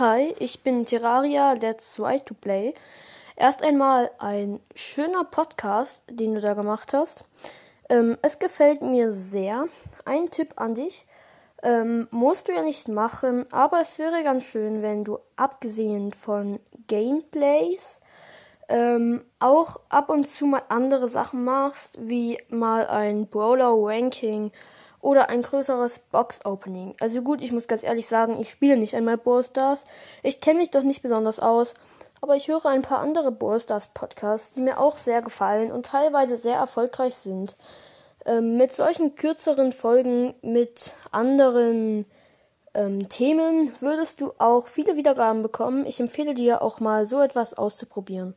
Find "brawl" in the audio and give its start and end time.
29.16-29.42, 33.32-33.60